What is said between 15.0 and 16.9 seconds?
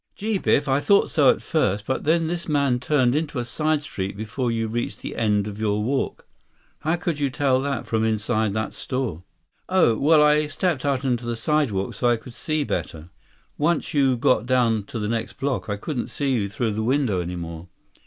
next block, I couldn't see you through the